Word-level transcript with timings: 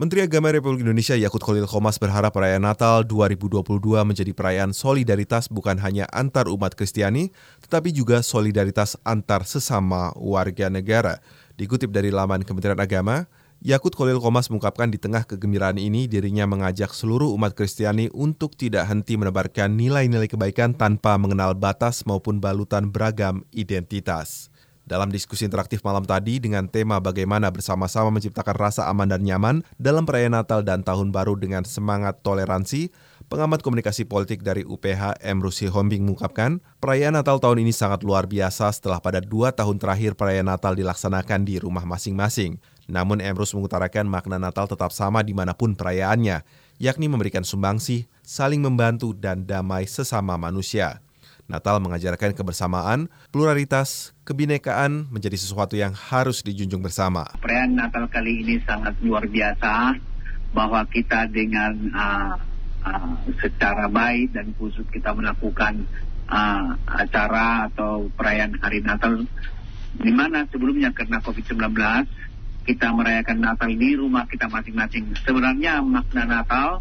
Menteri 0.00 0.24
Agama 0.24 0.48
Republik 0.48 0.80
Indonesia 0.80 1.12
Yakut 1.12 1.44
Khalil 1.44 1.68
Komas 1.68 2.00
berharap 2.00 2.32
perayaan 2.32 2.64
Natal 2.64 3.04
2022 3.04 3.60
menjadi 4.00 4.32
perayaan 4.32 4.72
solidaritas 4.72 5.52
bukan 5.52 5.76
hanya 5.76 6.08
antar 6.08 6.48
umat 6.48 6.72
Kristiani, 6.72 7.28
tetapi 7.60 7.92
juga 7.92 8.24
solidaritas 8.24 8.96
antar 9.04 9.44
sesama 9.44 10.16
warga 10.16 10.72
negara. 10.72 11.20
Dikutip 11.60 11.92
dari 11.92 12.08
laman 12.08 12.48
Kementerian 12.48 12.80
Agama, 12.80 13.28
Yakut 13.60 13.92
Khalil 13.92 14.24
Komas 14.24 14.48
mengungkapkan 14.48 14.88
di 14.88 14.96
tengah 14.96 15.28
kegembiraan 15.28 15.76
ini 15.76 16.08
dirinya 16.08 16.48
mengajak 16.48 16.96
seluruh 16.96 17.36
umat 17.36 17.52
Kristiani 17.52 18.08
untuk 18.16 18.56
tidak 18.56 18.88
henti 18.88 19.20
menebarkan 19.20 19.76
nilai-nilai 19.76 20.32
kebaikan 20.32 20.72
tanpa 20.72 21.20
mengenal 21.20 21.52
batas 21.52 22.08
maupun 22.08 22.40
balutan 22.40 22.88
beragam 22.88 23.44
identitas. 23.52 24.49
Dalam 24.90 25.06
diskusi 25.06 25.46
interaktif 25.46 25.86
malam 25.86 26.02
tadi 26.02 26.42
dengan 26.42 26.66
tema 26.66 26.98
bagaimana 26.98 27.46
bersama-sama 27.54 28.10
menciptakan 28.10 28.58
rasa 28.58 28.90
aman 28.90 29.06
dan 29.06 29.22
nyaman 29.22 29.62
dalam 29.78 30.02
perayaan 30.02 30.34
Natal 30.34 30.66
dan 30.66 30.82
Tahun 30.82 31.14
Baru 31.14 31.38
dengan 31.38 31.62
semangat 31.62 32.26
toleransi, 32.26 32.90
pengamat 33.30 33.62
komunikasi 33.62 34.02
politik 34.10 34.42
dari 34.42 34.66
UPH 34.66 35.22
M. 35.22 35.38
Rusi 35.46 35.70
Hombing 35.70 36.02
mengungkapkan, 36.02 36.58
perayaan 36.82 37.14
Natal 37.14 37.38
tahun 37.38 37.62
ini 37.62 37.70
sangat 37.70 38.02
luar 38.02 38.26
biasa 38.26 38.66
setelah 38.74 38.98
pada 38.98 39.22
dua 39.22 39.54
tahun 39.54 39.78
terakhir 39.78 40.18
perayaan 40.18 40.50
Natal 40.50 40.74
dilaksanakan 40.74 41.46
di 41.46 41.62
rumah 41.62 41.86
masing-masing. 41.86 42.58
Namun 42.90 43.22
Emrus 43.22 43.54
mengutarakan 43.54 44.10
makna 44.10 44.42
Natal 44.42 44.66
tetap 44.66 44.90
sama 44.90 45.22
di 45.22 45.30
mana 45.30 45.54
pun 45.54 45.78
perayaannya, 45.78 46.42
yakni 46.82 47.06
memberikan 47.06 47.46
sumbangsi, 47.46 48.10
saling 48.26 48.58
membantu, 48.58 49.14
dan 49.14 49.46
damai 49.46 49.86
sesama 49.86 50.34
manusia. 50.34 50.98
Natal 51.50 51.82
mengajarkan 51.82 52.30
kebersamaan, 52.32 53.10
pluralitas, 53.34 54.14
kebinekaan 54.22 55.10
menjadi 55.10 55.34
sesuatu 55.34 55.74
yang 55.74 55.90
harus 55.90 56.46
dijunjung 56.46 56.78
bersama. 56.78 57.26
Perayaan 57.42 57.74
Natal 57.74 58.06
kali 58.06 58.46
ini 58.46 58.62
sangat 58.62 58.94
luar 59.02 59.26
biasa 59.26 59.98
bahwa 60.54 60.86
kita 60.86 61.26
dengan 61.26 61.74
uh, 61.90 62.34
uh, 62.86 63.12
secara 63.42 63.90
baik 63.90 64.30
dan 64.30 64.54
khusus 64.54 64.86
kita 64.94 65.10
melakukan 65.10 65.82
uh, 66.30 66.78
acara 66.86 67.66
atau 67.66 68.06
perayaan 68.14 68.54
hari 68.62 68.80
Natal 68.86 69.26
di 69.98 70.12
mana 70.14 70.46
sebelumnya 70.48 70.94
karena 70.94 71.18
COVID-19 71.18 71.74
kita 72.62 72.94
merayakan 72.94 73.42
Natal 73.42 73.70
di 73.74 73.98
rumah 73.98 74.22
kita 74.30 74.46
masing-masing. 74.46 75.10
Sebenarnya 75.26 75.82
makna 75.82 76.22
Natal 76.22 76.78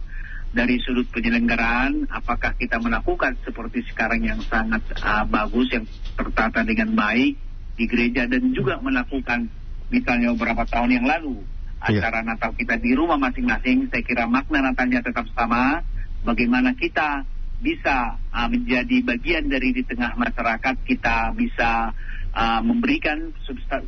dari 0.50 0.82
sudut 0.82 1.06
penyelenggaraan 1.14 2.10
apakah 2.10 2.58
kita 2.58 2.82
melakukan 2.82 3.38
seperti 3.46 3.86
sekarang 3.94 4.26
yang 4.26 4.42
sangat 4.50 4.82
uh, 4.98 5.22
bagus 5.30 5.70
yang 5.70 5.86
tertata 6.18 6.66
dengan 6.66 6.98
baik 6.98 7.38
di 7.78 7.86
gereja 7.86 8.26
dan 8.26 8.50
juga 8.52 8.82
melakukan 8.82 9.46
misalnya 9.94 10.34
beberapa 10.34 10.66
tahun 10.66 11.00
yang 11.02 11.06
lalu 11.06 11.38
iya. 11.86 12.02
acara 12.02 12.26
yeah. 12.26 12.28
Natal 12.34 12.52
kita 12.58 12.82
di 12.82 12.98
rumah 12.98 13.22
masing-masing 13.22 13.94
saya 13.94 14.02
kira 14.02 14.26
makna 14.26 14.74
Natalnya 14.74 15.06
tetap 15.06 15.30
sama 15.38 15.86
bagaimana 16.26 16.74
kita 16.74 17.24
bisa 17.62 18.18
uh, 18.34 18.48
menjadi 18.50 19.06
bagian 19.06 19.46
dari 19.54 19.70
di 19.70 19.86
tengah 19.86 20.18
masyarakat 20.18 20.76
kita 20.82 21.36
bisa 21.38 21.94
uh, 22.34 22.62
memberikan 22.66 23.30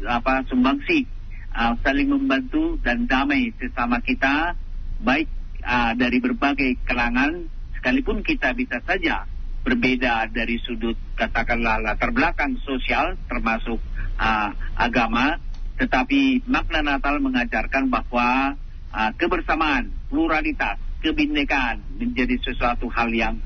apa 0.06 0.46
sumbangsi 0.46 1.10
uh, 1.58 1.74
saling 1.82 2.12
membantu 2.12 2.78
dan 2.86 3.10
damai 3.10 3.50
sesama 3.58 3.98
kita 4.06 4.54
baik 5.02 5.41
uh, 5.62 5.94
dari 5.96 6.18
berbagai 6.20 6.82
kalangan, 6.86 7.48
sekalipun 7.78 8.22
kita 8.22 8.54
bisa 8.54 8.82
saja 8.84 9.26
berbeda 9.62 10.34
dari 10.34 10.58
sudut 10.58 10.98
katakanlah 11.14 11.78
latar 11.78 12.10
belakang 12.10 12.58
sosial 12.66 13.14
termasuk 13.30 13.78
uh, 14.18 14.50
agama, 14.74 15.38
tetapi 15.78 16.46
makna 16.50 16.82
Natal 16.82 17.22
mengajarkan 17.22 17.94
bahwa 17.94 18.58
uh, 18.90 19.12
kebersamaan, 19.18 19.94
pluralitas, 20.10 20.82
kebinekaan 21.02 21.82
menjadi 21.98 22.38
sesuatu 22.42 22.90
hal 22.90 23.10
yang 23.14 23.38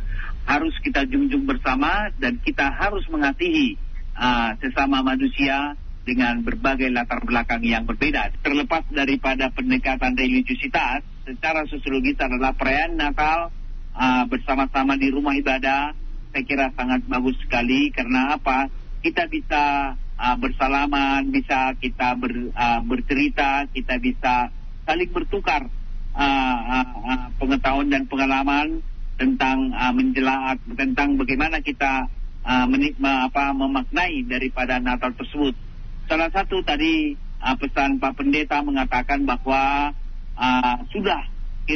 harus 0.45 0.75
kita 0.79 1.03
junjung 1.09 1.43
bersama 1.43 2.13
dan 2.21 2.37
kita 2.39 2.69
harus 2.69 3.03
mengasihi 3.11 3.75
uh, 4.15 4.55
sesama 4.61 5.01
manusia 5.01 5.75
dengan 6.05 6.45
berbagai 6.45 6.93
latar 6.93 7.19
belakang 7.25 7.65
yang 7.65 7.83
berbeda. 7.83 8.29
Terlepas 8.45 8.85
daripada 8.93 9.49
pendekatan 9.49 10.13
religiusitas, 10.13 11.01
secara 11.25 11.65
sosiologis 11.65 12.15
adalah 12.21 12.53
perayaan 12.53 12.95
Natal 12.95 13.49
uh, 13.97 14.23
bersama-sama 14.29 14.95
di 14.95 15.09
rumah 15.09 15.33
ibadah. 15.33 15.91
Saya 16.31 16.43
kira 16.45 16.67
sangat 16.77 17.01
bagus 17.09 17.35
sekali 17.41 17.89
karena 17.89 18.37
apa? 18.37 18.69
Kita 19.01 19.25
bisa 19.25 19.93
uh, 19.97 20.35
bersalaman, 20.37 21.33
bisa 21.33 21.73
kita 21.81 22.13
ber, 22.15 22.53
uh, 22.53 22.79
bercerita, 22.85 23.65
kita 23.73 23.97
bisa 23.97 24.53
saling 24.85 25.09
bertukar 25.09 25.65
uh, 26.13 26.57
uh, 26.61 26.87
uh, 27.01 27.25
pengetahuan 27.41 27.89
dan 27.89 28.05
pengalaman 28.05 28.85
tentang 29.15 29.71
uh, 29.73 29.93
menjelaskan 29.95 30.75
tentang 30.75 31.15
bagaimana 31.15 31.57
kita 31.63 32.05
uh, 32.45 32.65
menikma, 32.69 33.31
apa, 33.31 33.55
memaknai 33.55 34.27
daripada 34.27 34.77
Natal 34.77 35.15
tersebut. 35.15 35.55
Salah 36.05 36.29
satu 36.29 36.61
tadi 36.61 37.15
uh, 37.41 37.55
pesan 37.57 37.97
Pak 37.97 38.13
Pendeta 38.19 38.59
mengatakan 38.61 39.23
bahwa 39.23 39.95
uh, 40.35 40.77
sudah 40.91 41.27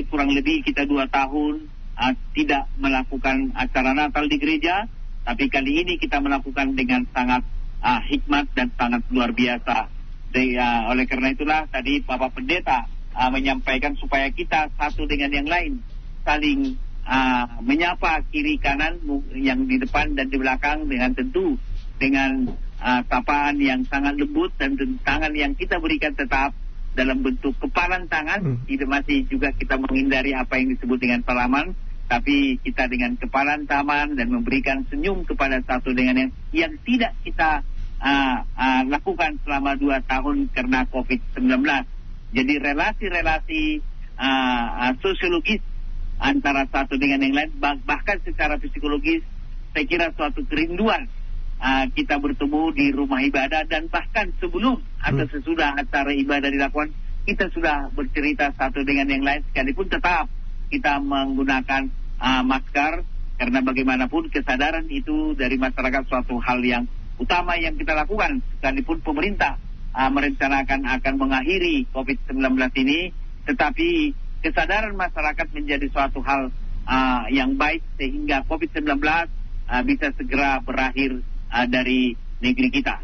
kurang 0.10 0.30
lebih 0.32 0.62
kita 0.62 0.86
dua 0.86 1.10
tahun 1.10 1.66
uh, 1.98 2.14
tidak 2.38 2.70
melakukan 2.78 3.52
acara 3.58 3.92
Natal 3.98 4.30
di 4.30 4.38
gereja, 4.38 4.86
tapi 5.26 5.50
kali 5.50 5.84
ini 5.84 5.98
kita 5.98 6.22
melakukan 6.22 6.78
dengan 6.78 7.04
sangat 7.12 7.44
uh, 7.84 8.02
hikmat 8.08 8.48
dan 8.54 8.72
sangat 8.78 9.02
luar 9.10 9.34
biasa. 9.34 9.90
De, 10.30 10.56
uh, 10.62 10.94
oleh 10.94 11.10
karena 11.10 11.34
itulah 11.34 11.66
tadi 11.74 12.06
Bapak 12.06 12.38
Pendeta 12.38 12.86
uh, 13.18 13.30
menyampaikan 13.34 13.98
supaya 13.98 14.30
kita 14.30 14.70
satu 14.78 15.10
dengan 15.10 15.34
yang 15.34 15.50
lain 15.50 15.82
saling 16.22 16.78
uh, 17.10 17.50
menyapa 17.66 18.22
kiri 18.30 18.62
kanan 18.62 19.02
yang 19.34 19.66
di 19.66 19.82
depan 19.82 20.14
dan 20.14 20.30
di 20.30 20.38
belakang 20.38 20.86
dengan 20.86 21.18
tentu 21.18 21.58
dengan 21.98 22.46
uh, 22.78 23.02
sapaan 23.10 23.58
yang 23.58 23.82
sangat 23.90 24.16
lembut 24.22 24.54
dan 24.62 24.78
tangan 25.02 25.34
yang 25.34 25.58
kita 25.58 25.82
berikan 25.82 26.14
tetap 26.14 26.54
dalam 27.00 27.24
bentuk 27.24 27.56
kepalan 27.64 28.04
tangan. 28.12 28.44
Hmm. 28.44 28.60
tidak 28.68 28.88
masih 29.00 29.24
juga 29.32 29.56
kita 29.56 29.80
menghindari 29.80 30.36
apa 30.36 30.60
yang 30.60 30.76
disebut 30.76 31.00
dengan 31.00 31.24
salaman 31.24 31.72
tapi 32.10 32.58
kita 32.66 32.90
dengan 32.90 33.14
kepalan 33.22 33.70
tangan 33.70 34.18
dan 34.18 34.34
memberikan 34.34 34.82
senyum 34.90 35.22
kepada 35.30 35.62
satu 35.62 35.94
dengan 35.94 36.26
yang 36.26 36.32
yang 36.50 36.74
tidak 36.82 37.14
kita 37.22 37.62
uh, 38.02 38.42
uh, 38.42 38.82
lakukan 38.90 39.38
selama 39.46 39.78
dua 39.78 40.02
tahun 40.10 40.50
karena 40.50 40.90
COVID-19 40.90 41.62
jadi 42.34 42.54
relasi-relasi 42.66 43.64
uh, 44.18 44.66
uh, 44.90 44.94
sosiologis 45.06 45.62
antara 46.18 46.66
satu 46.74 46.98
dengan 46.98 47.30
yang 47.30 47.38
lain 47.38 47.52
bahkan 47.86 48.18
secara 48.26 48.58
psikologis 48.58 49.22
saya 49.78 49.86
kira 49.86 50.10
suatu 50.18 50.42
kerinduan 50.50 51.06
uh, 51.60 51.86
kita 51.92 52.18
bertemu 52.18 52.62
di 52.74 52.86
rumah 52.96 53.20
ibadah 53.22 53.68
dan 53.68 53.92
bahkan 53.92 54.32
sebelum 54.40 54.80
atau 55.04 55.26
hmm. 55.28 55.32
sesudah 55.36 55.76
acara 55.76 56.12
ibadah 56.16 56.50
dilakukan 56.50 56.90
kita 57.28 57.52
sudah 57.54 57.94
bercerita 57.94 58.50
satu 58.56 58.82
dengan 58.82 59.06
yang 59.12 59.22
lain 59.22 59.46
sekalipun 59.52 59.86
tetap 59.92 60.26
kita 60.72 60.98
menggunakan 61.04 61.92
uh, 62.18 62.42
masker 62.42 63.06
karena 63.40 63.60
bagaimanapun 63.64 64.28
kesadaran 64.34 64.88
itu 64.92 65.36
dari 65.36 65.56
masyarakat 65.56 66.04
suatu 66.10 66.40
hal 66.44 66.60
yang 66.64 66.84
utama 67.20 67.56
yang 67.60 67.76
kita 67.76 67.96
lakukan 67.96 68.44
sekalipun 68.58 69.00
pemerintah 69.04 69.60
uh, 69.94 70.10
merencanakan 70.12 70.88
akan 70.88 71.14
mengakhiri 71.20 71.88
COVID-19 71.92 72.56
ini 72.80 73.12
tetapi 73.48 74.16
kesadaran 74.40 74.96
masyarakat 74.96 75.48
menjadi 75.52 75.88
suatu 75.92 76.24
hal 76.24 76.52
uh, 76.88 77.24
yang 77.32 77.60
baik 77.60 77.84
sehingga 78.00 78.48
COVID-19 78.48 79.00
uh, 79.04 79.84
bisa 79.84 80.12
segera 80.16 80.64
berakhir 80.64 81.20
uh, 81.50 81.68
dari 81.68 82.14
negeri 82.40 82.70
kita. 82.72 82.96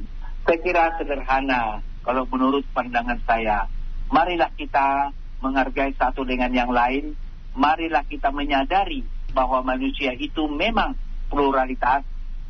Saya 0.46 0.60
kira 0.62 0.94
sederhana 1.02 1.82
kalau 2.06 2.30
menurut 2.30 2.64
pandangan 2.72 3.20
saya. 3.26 3.66
Marilah 4.14 4.54
kita 4.54 5.10
menghargai 5.42 5.98
satu 5.98 6.22
dengan 6.22 6.54
yang 6.54 6.70
lain. 6.70 7.18
Marilah 7.58 8.06
kita 8.06 8.30
menyadari 8.30 9.02
bahwa 9.34 9.66
manusia 9.66 10.14
itu 10.14 10.46
memang 10.46 10.94
pluralitas. 11.28 12.06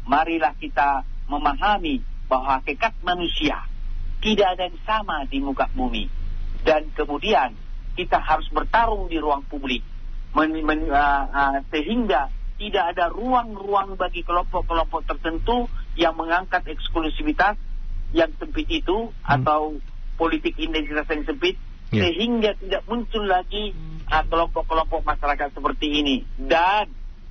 Marilah 0.06 0.54
kita 0.60 1.08
memahami 1.32 2.04
bahwa 2.30 2.60
hakikat 2.62 2.94
manusia 3.02 3.66
tidak 4.22 4.58
ada 4.58 4.70
yang 4.70 4.80
sama 4.84 5.26
di 5.30 5.38
muka 5.40 5.70
bumi. 5.72 6.10
Dan 6.66 6.90
kemudian 6.98 7.54
kita 7.96 8.20
harus 8.20 8.50
bertarung 8.52 9.08
di 9.08 9.22
ruang 9.22 9.46
publik. 9.48 9.82
Men, 10.36 10.52
men, 10.68 10.92
uh, 10.92 11.24
uh, 11.32 11.58
sehingga 11.72 12.28
tidak 12.60 12.96
ada 12.96 13.08
ruang-ruang 13.08 13.96
bagi 13.96 14.26
kelompok-kelompok 14.26 15.08
tertentu 15.08 15.70
yang 15.96 16.16
mengangkat 16.16 16.64
eksklusivitas 16.68 17.56
yang 18.12 18.32
sempit 18.40 18.68
itu 18.72 19.12
hmm. 19.12 19.28
atau 19.28 19.80
politik 20.16 20.56
identitas 20.56 21.08
yang 21.12 21.24
sempit 21.28 21.56
yeah. 21.92 22.08
sehingga 22.08 22.56
tidak 22.60 22.84
muncul 22.88 23.24
lagi 23.28 23.76
uh, 24.08 24.24
kelompok-kelompok 24.28 25.02
uh, 25.04 25.08
masyarakat 25.16 25.50
seperti 25.52 25.88
ini 25.92 26.16
dan 26.40 26.88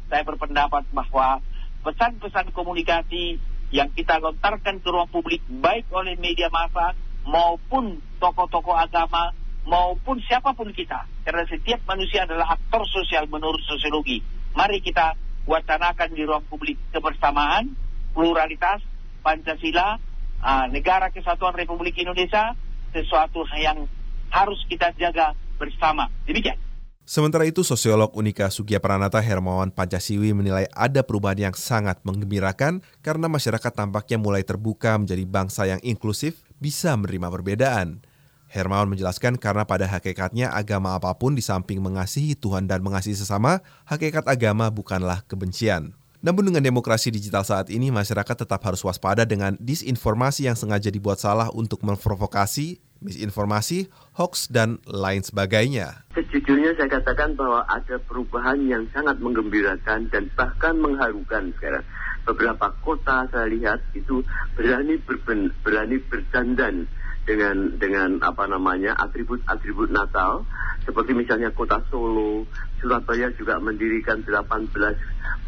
saya 0.09 0.23
berpendapat 0.25 0.85
bahwa 0.93 1.41
pesan-pesan 1.85 2.53
komunikasi 2.53 3.41
yang 3.73 3.91
kita 3.93 4.21
lontarkan 4.21 4.81
ke 4.81 4.89
ruang 4.89 5.09
publik 5.09 5.41
baik 5.49 5.89
oleh 5.91 6.15
media 6.21 6.53
massa 6.53 6.93
maupun 7.25 7.99
tokoh-tokoh 8.21 8.77
agama 8.77 9.33
maupun 9.65 10.21
siapa 10.25 10.53
pun 10.53 10.71
kita. 10.71 11.09
Karena 11.25 11.45
setiap 11.49 11.81
manusia 11.89 12.29
adalah 12.29 12.57
aktor 12.57 12.85
sosial 12.85 13.27
menurut 13.29 13.61
sosiologi. 13.65 14.21
Mari 14.55 14.85
kita 14.85 15.17
wacanakan 15.49 16.09
di 16.13 16.23
ruang 16.25 16.45
publik 16.47 16.77
kebersamaan, 16.93 17.73
pluralitas, 18.15 18.81
Pancasila, 19.21 19.99
uh, 20.41 20.67
negara 20.71 21.11
kesatuan 21.11 21.59
Republik 21.59 21.99
Indonesia, 21.99 22.55
sesuatu 22.95 23.43
yang 23.59 23.91
harus 24.31 24.63
kita 24.71 24.95
jaga 24.95 25.35
bersama. 25.59 26.07
Demikian. 26.25 26.57
Sementara 27.05 27.45
itu, 27.45 27.61
sosiolog 27.61 28.17
Unika 28.17 28.49
Sugia 28.49 28.81
Pranata 28.81 29.21
Hermawan 29.21 29.69
Pancasiwi 29.69 30.33
menilai 30.33 30.65
ada 30.73 31.05
perubahan 31.05 31.53
yang 31.53 31.55
sangat 31.57 32.01
menggembirakan 32.01 32.81
karena 33.05 33.29
masyarakat 33.29 33.73
tampaknya 33.77 34.17
mulai 34.17 34.41
terbuka 34.41 34.97
menjadi 34.97 35.21
bangsa 35.29 35.69
yang 35.69 35.85
inklusif, 35.85 36.41
bisa 36.57 36.97
menerima 36.97 37.29
perbedaan. 37.29 38.01
Hermawan 38.49 38.89
menjelaskan 38.89 39.37
karena 39.37 39.69
pada 39.69 39.85
hakikatnya 39.85 40.49
agama 40.49 40.97
apa 40.97 41.13
pun 41.19 41.37
di 41.37 41.45
samping 41.45 41.85
mengasihi 41.85 42.41
Tuhan 42.41 42.65
dan 42.65 42.81
mengasihi 42.81 43.19
sesama, 43.19 43.61
hakikat 43.85 44.25
agama 44.25 44.73
bukanlah 44.73 45.29
kebencian. 45.29 45.93
Namun 46.25 46.49
dengan 46.49 46.65
demokrasi 46.65 47.12
digital 47.12 47.44
saat 47.44 47.69
ini, 47.69 47.93
masyarakat 47.93 48.49
tetap 48.49 48.56
harus 48.65 48.81
waspada 48.81 49.29
dengan 49.29 49.61
disinformasi 49.61 50.49
yang 50.49 50.56
sengaja 50.56 50.88
dibuat 50.88 51.21
salah 51.21 51.53
untuk 51.53 51.85
memprovokasi, 51.85 52.81
misinformasi, 53.05 53.93
hoax, 54.17 54.49
dan 54.49 54.81
lain 54.88 55.21
sebagainya. 55.21 56.09
Sejujurnya 56.17 56.81
saya 56.81 56.88
katakan 56.88 57.37
bahwa 57.37 57.69
ada 57.69 58.00
perubahan 58.09 58.56
yang 58.65 58.88
sangat 58.97 59.21
menggembirakan 59.21 60.09
dan 60.09 60.32
bahkan 60.32 60.81
mengharukan 60.81 61.53
sekarang. 61.61 61.85
Beberapa 62.25 62.73
kota 62.81 63.29
saya 63.29 63.44
lihat 63.53 63.85
itu 63.93 64.25
berani 64.56 64.97
berben, 65.05 65.53
berani 65.61 66.00
berdandan 66.09 66.88
dengan 67.25 67.81
dengan 67.81 68.21
apa 68.21 68.44
namanya 68.44 68.93
atribut-atribut 69.00 69.88
Natal 69.88 70.44
seperti 70.85 71.17
misalnya 71.17 71.49
kota 71.49 71.81
Solo, 71.88 72.44
Surabaya 72.76 73.32
juga 73.41 73.56
mendirikan 73.56 74.21
18 74.21 74.69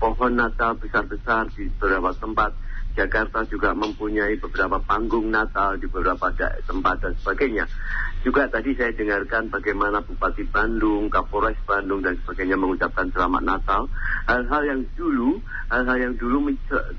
pohon 0.00 0.32
Natal 0.32 0.81
besar-besar 0.81 1.52
di 1.52 1.69
beberapa 1.76 2.12
tempat. 2.17 2.56
Jakarta 2.96 3.44
juga 3.44 3.76
mempunyai 3.76 4.40
beberapa 4.40 4.81
panggung 4.81 5.28
Natal 5.28 5.76
di 5.76 5.84
beberapa 5.84 6.32
tempat 6.64 6.96
dan 7.05 7.12
sebagainya. 7.20 7.69
Juga 8.25 8.49
tadi 8.49 8.72
saya 8.72 8.88
dengarkan 8.96 9.52
bagaimana 9.52 10.00
Bupati 10.00 10.49
Bandung, 10.49 11.12
Kapolres 11.12 11.61
Bandung 11.69 12.00
dan 12.00 12.17
sebagainya 12.25 12.56
mengucapkan 12.56 13.12
selamat 13.12 13.43
Natal. 13.44 13.84
Hal-hal 14.25 14.62
yang 14.64 14.81
dulu, 14.96 15.37
hal-hal 15.69 16.08
yang 16.08 16.14
dulu 16.17 16.49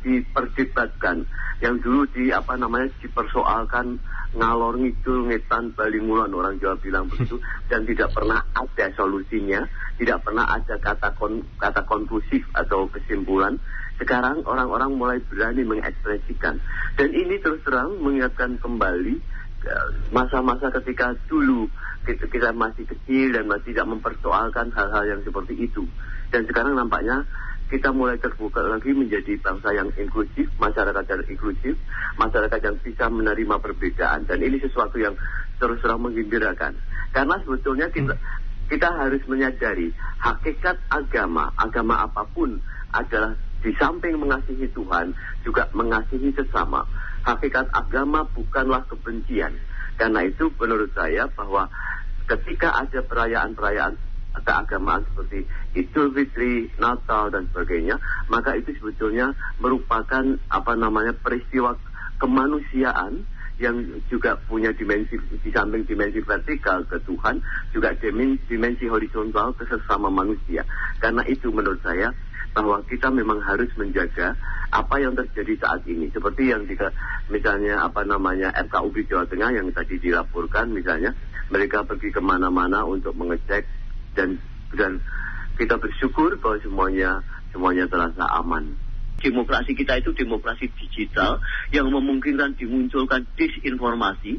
diperdebatkan, 0.05 1.25
yang 1.57 1.81
dulu 1.81 2.05
di 2.13 2.29
apa 2.29 2.53
namanya 2.53 2.93
dipersoalkan 3.01 3.97
ngalor 4.37 4.77
ngidul 4.77 5.25
ngetan 5.31 5.73
bali 5.73 5.97
ngulon 5.97 6.29
orang 6.37 6.61
Jawa 6.61 6.77
bilang 6.77 7.07
begitu 7.11 7.41
dan 7.71 7.87
tidak 7.89 8.13
pernah 8.13 8.45
ada 8.53 8.85
solusinya, 8.93 9.65
tidak 9.97 10.21
pernah 10.21 10.45
ada 10.45 10.75
kata 10.77 11.09
kon, 11.17 11.41
kata 11.57 11.81
konklusif 11.89 12.45
atau 12.53 12.85
kesimpulan. 12.91 13.57
Sekarang 13.97 14.45
orang-orang 14.45 14.93
mulai 14.93 15.17
berani 15.25 15.65
mengekspresikan 15.65 16.61
dan 17.01 17.09
ini 17.09 17.41
terus 17.41 17.65
terang 17.65 17.97
mengingatkan 17.97 18.61
kembali 18.61 19.17
eh, 19.65 19.89
masa-masa 20.13 20.69
ketika 20.69 21.17
dulu 21.25 21.65
kita, 22.05 22.29
kita 22.29 22.53
masih 22.53 22.85
kecil 22.85 23.33
dan 23.33 23.49
masih 23.49 23.73
tidak 23.73 23.89
mempersoalkan 23.89 24.69
hal-hal 24.69 25.03
yang 25.17 25.21
seperti 25.25 25.57
itu. 25.57 25.81
Dan 26.29 26.45
sekarang 26.45 26.77
nampaknya 26.77 27.25
kita 27.67 27.91
mulai 27.91 28.15
terbuka 28.15 28.63
lagi 28.63 28.95
menjadi 28.95 29.35
bangsa 29.43 29.75
yang 29.75 29.91
inklusif, 29.99 30.47
masyarakat 30.55 31.03
yang 31.03 31.23
inklusif, 31.27 31.75
masyarakat 32.15 32.59
yang 32.63 32.77
bisa 32.79 33.05
menerima 33.11 33.55
perbedaan. 33.59 34.23
Dan 34.23 34.39
ini 34.39 34.57
sesuatu 34.63 34.95
yang 34.95 35.19
terus 35.59 35.83
terang 35.83 35.99
menggembirakan. 35.99 36.79
Karena 37.11 37.35
sebetulnya 37.43 37.91
kita, 37.91 38.15
kita 38.71 38.87
harus 38.87 39.19
menyadari 39.27 39.91
hakikat 40.23 40.79
agama, 40.87 41.51
agama 41.59 42.07
apa 42.07 42.23
pun 42.31 42.55
adalah 42.95 43.35
di 43.59 43.75
samping 43.75 44.15
mengasihi 44.15 44.71
Tuhan, 44.71 45.11
juga 45.43 45.67
mengasihi 45.75 46.31
sesama. 46.39 46.87
Hakikat 47.27 47.67
agama 47.75 48.23
bukanlah 48.31 48.87
kebencian. 48.87 49.51
Karena 49.99 50.23
itu 50.23 50.47
menurut 50.55 50.93
saya 50.95 51.27
bahwa 51.35 51.67
ketika 52.31 52.79
ada 52.79 53.03
perayaan-perayaan 53.03 53.97
keagamaan 54.43 55.05
seperti 55.11 55.45
Idul 55.77 56.13
Fitri, 56.13 56.69
Natal 56.77 57.29
dan 57.29 57.49
sebagainya, 57.53 57.97
maka 58.27 58.57
itu 58.57 58.73
sebetulnya 58.77 59.33
merupakan 59.61 60.37
apa 60.49 60.73
namanya 60.73 61.13
peristiwa 61.17 61.77
kemanusiaan 62.17 63.25
yang 63.57 63.81
juga 64.05 64.37
punya 64.45 64.69
dimensi 64.69 65.17
di 65.17 65.49
samping 65.49 65.81
dimensi 65.89 66.21
vertikal 66.21 66.85
ke 66.85 67.01
Tuhan, 67.09 67.41
juga 67.73 67.93
dimensi, 67.97 68.37
dimensi 68.45 68.85
horizontal 68.85 69.57
ke 69.57 69.65
sesama 69.65 70.13
manusia. 70.13 70.61
Karena 71.01 71.25
itu 71.25 71.49
menurut 71.49 71.81
saya 71.81 72.13
bahwa 72.53 72.81
kita 72.85 73.13
memang 73.13 73.37
harus 73.45 73.69
menjaga 73.77 74.33
apa 74.73 74.97
yang 74.97 75.13
terjadi 75.13 75.61
saat 75.61 75.81
ini 75.85 76.09
seperti 76.09 76.49
yang 76.49 76.65
jika 76.65 76.89
misalnya 77.29 77.85
apa 77.85 78.01
namanya 78.01 78.49
FKUB 78.65 79.05
Jawa 79.05 79.29
Tengah 79.29 79.53
yang 79.53 79.69
tadi 79.69 80.01
dilaporkan 80.01 80.73
misalnya 80.73 81.13
mereka 81.53 81.85
pergi 81.85 82.09
ke 82.09 82.19
mana-mana 82.19 82.81
untuk 82.83 83.13
mengecek 83.13 83.63
dan 84.17 84.41
dan 84.73 84.97
kita 85.61 85.77
bersyukur 85.77 86.33
bahwa 86.41 86.57
semuanya 86.65 87.21
semuanya 87.53 87.85
terasa 87.85 88.25
aman. 88.41 88.73
Demokrasi 89.17 89.73
kita 89.73 89.97
itu 89.97 90.13
demokrasi 90.13 90.69
digital 90.77 91.41
yang 91.73 91.89
memungkinkan 91.89 92.57
dimunculkan 92.57 93.25
disinformasi. 93.37 94.37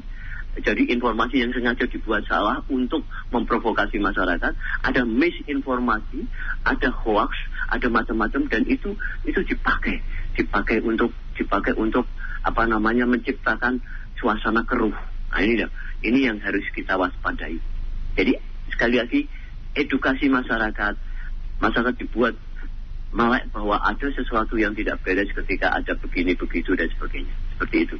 Jadi 0.59 0.91
informasi 0.91 1.39
yang 1.39 1.55
sengaja 1.55 1.87
dibuat 1.87 2.27
salah 2.27 2.63
untuk 2.67 3.07
memprovokasi 3.31 4.03
masyarakat, 4.03 4.55
ada 4.83 5.03
misinformasi, 5.07 6.27
ada 6.67 6.91
hoax, 6.91 7.31
ada 7.71 7.87
macam-macam 7.87 8.43
dan 8.51 8.67
itu 8.67 8.91
itu 9.23 9.41
dipakai, 9.47 10.03
dipakai 10.35 10.83
untuk 10.83 11.15
dipakai 11.39 11.79
untuk 11.79 12.11
apa 12.43 12.67
namanya 12.67 13.07
menciptakan 13.07 13.79
suasana 14.19 14.67
keruh. 14.67 14.95
Nah 15.31 15.41
ini 15.43 15.63
ini 16.03 16.27
yang 16.27 16.39
harus 16.43 16.67
kita 16.75 16.99
waspadai. 16.99 17.59
Jadi 18.19 18.35
sekali 18.75 18.99
lagi 18.99 19.21
edukasi 19.79 20.27
masyarakat, 20.27 20.95
masyarakat 21.63 21.95
dibuat 22.03 22.35
melek 23.15 23.49
bahwa 23.55 23.81
ada 23.81 24.09
sesuatu 24.13 24.61
yang 24.61 24.77
tidak 24.77 25.01
beres 25.01 25.33
ketika 25.33 25.73
ada 25.73 25.97
begini 25.97 26.37
begitu 26.37 26.77
dan 26.77 26.91
sebagainya. 26.93 27.33
Seperti 27.57 27.77
itu. 27.89 27.97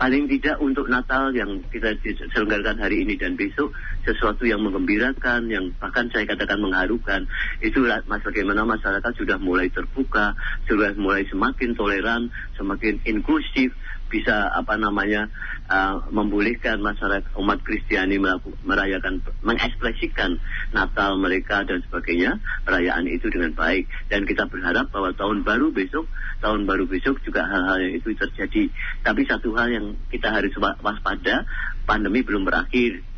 Paling 0.00 0.32
tidak 0.32 0.56
untuk 0.64 0.88
Natal 0.88 1.28
yang 1.36 1.60
kita 1.68 1.92
selenggarakan 2.32 2.80
hari 2.80 3.04
ini 3.04 3.20
dan 3.20 3.36
besok 3.36 3.76
sesuatu 4.00 4.48
yang 4.48 4.64
menggembirakan, 4.64 5.52
yang 5.52 5.76
bahkan 5.76 6.08
saya 6.08 6.24
katakan 6.24 6.56
mengharukan. 6.56 7.28
Itu 7.60 7.84
bagaimana 7.84 8.64
masyarakat 8.64 9.12
sudah 9.12 9.36
mulai 9.36 9.68
terbuka, 9.68 10.32
sudah 10.64 10.96
mulai 10.96 11.28
semakin 11.28 11.76
toleran, 11.76 12.32
semakin 12.56 12.96
inklusif, 13.04 13.76
bisa 14.10 14.50
apa 14.50 14.74
namanya 14.74 15.30
uh, 15.70 16.02
membolehkan 16.10 16.82
masyarakat 16.82 17.30
umat 17.38 17.62
Kristiani 17.62 18.18
merayakan 18.66 19.22
mengekspresikan 19.46 20.36
Natal 20.74 21.16
mereka 21.16 21.62
dan 21.62 21.80
sebagainya 21.86 22.42
perayaan 22.66 23.06
itu 23.06 23.30
dengan 23.30 23.54
baik. 23.54 23.86
Dan 24.10 24.26
kita 24.26 24.50
berharap 24.50 24.90
bahwa 24.90 25.14
tahun 25.14 25.46
baru 25.46 25.70
besok 25.70 26.10
tahun 26.42 26.66
baru 26.66 26.90
besok 26.90 27.22
juga 27.22 27.46
hal-hal 27.46 27.94
itu 27.94 28.10
terjadi. 28.18 28.66
Tapi 29.06 29.22
satu 29.30 29.54
hal 29.54 29.70
yang 29.70 29.86
kita 30.10 30.28
harus 30.34 30.52
waspada 30.58 31.46
pandemi 31.86 32.26
belum 32.26 32.42
berakhir 32.42 33.09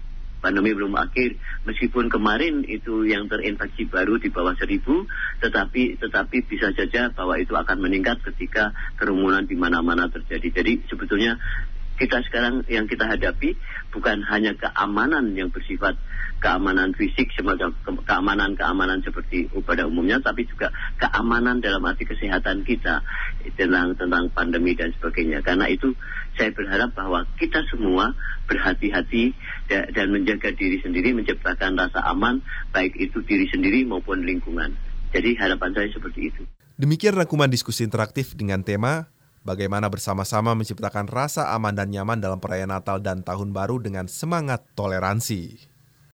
pandemi 0.42 0.74
belum 0.74 0.98
akhir. 0.98 1.38
Meskipun 1.64 2.10
kemarin 2.10 2.66
itu 2.66 3.06
yang 3.06 3.30
terinfeksi 3.30 3.86
baru 3.86 4.18
di 4.18 4.28
bawah 4.28 4.58
seribu 4.58 5.06
tetapi 5.38 6.02
tetapi 6.02 6.36
bisa 6.50 6.74
saja 6.74 7.14
bahwa 7.14 7.38
itu 7.38 7.54
akan 7.54 7.78
meningkat 7.78 8.18
ketika 8.26 8.74
kerumunan 8.98 9.46
di 9.46 9.54
mana-mana 9.54 10.10
terjadi. 10.10 10.60
Jadi 10.60 10.72
sebetulnya 10.90 11.38
kita 12.02 12.18
sekarang 12.26 12.66
yang 12.66 12.90
kita 12.90 13.06
hadapi 13.06 13.54
bukan 13.94 14.26
hanya 14.26 14.58
keamanan 14.58 15.38
yang 15.38 15.54
bersifat 15.54 15.94
keamanan 16.42 16.90
fisik 16.98 17.30
semacam 17.38 17.70
keamanan-keamanan 18.02 19.06
seperti 19.06 19.46
pada 19.62 19.86
umumnya 19.86 20.18
tapi 20.18 20.42
juga 20.50 20.74
keamanan 20.98 21.62
dalam 21.62 21.86
arti 21.86 22.02
kesehatan 22.02 22.66
kita 22.66 23.06
tentang 23.54 23.94
tentang 23.94 24.26
pandemi 24.34 24.74
dan 24.74 24.90
sebagainya. 24.98 25.46
Karena 25.46 25.70
itu 25.70 25.94
saya 26.34 26.50
berharap 26.50 26.90
bahwa 26.98 27.22
kita 27.38 27.62
semua 27.70 28.10
berhati-hati 28.50 29.30
dan 29.70 30.06
menjaga 30.10 30.50
diri 30.50 30.82
sendiri 30.82 31.14
menciptakan 31.14 31.78
rasa 31.78 32.02
aman 32.10 32.42
baik 32.74 32.98
itu 32.98 33.22
diri 33.22 33.46
sendiri 33.46 33.86
maupun 33.86 34.26
lingkungan. 34.26 34.74
Jadi 35.14 35.38
harapan 35.38 35.70
saya 35.78 35.88
seperti 35.94 36.34
itu. 36.34 36.42
Demikian 36.74 37.14
rangkuman 37.14 37.46
diskusi 37.46 37.86
interaktif 37.86 38.34
dengan 38.34 38.66
tema 38.66 39.06
Bagaimana 39.42 39.90
bersama-sama 39.90 40.54
menciptakan 40.54 41.10
rasa 41.10 41.50
aman 41.50 41.74
dan 41.74 41.90
nyaman 41.90 42.22
dalam 42.22 42.38
perayaan 42.38 42.70
Natal 42.70 43.02
dan 43.02 43.26
Tahun 43.26 43.50
Baru 43.50 43.82
dengan 43.82 44.06
semangat 44.06 44.62
toleransi. 44.78 45.71